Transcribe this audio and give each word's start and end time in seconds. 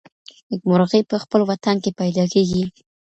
نېکمرغي 0.49 1.01
په 1.09 1.15
خپل 1.23 1.41
وطن 1.49 1.75
کي 1.83 1.91
پیدا 1.99 2.23
کیږي. 2.33 2.63